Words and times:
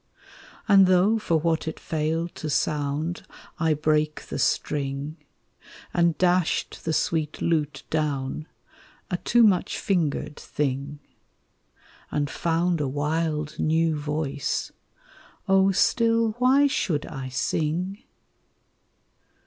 And 0.67 0.87
though 0.87 1.19
for 1.19 1.37
what 1.39 1.67
it 1.67 1.79
failed 1.79 2.33
to 2.33 2.49
sound 2.49 3.21
I 3.59 3.75
brake 3.75 4.23
the 4.23 4.39
string, 4.39 5.17
And 5.93 6.17
dashed 6.17 6.85
the 6.85 6.91
sweet 6.91 7.39
lute 7.39 7.83
down, 7.91 8.47
a 9.11 9.17
too 9.17 9.43
much 9.43 9.77
fingered 9.77 10.37
thing, 10.39 11.01
And 12.09 12.31
found 12.31 12.81
a 12.81 12.87
wild 12.87 13.59
new 13.59 13.95
voice, 13.95 14.71
oh, 15.47 15.71
still, 15.71 16.31
why 16.39 16.65
should 16.65 17.05
I 17.05 17.29
sing? 17.29 18.01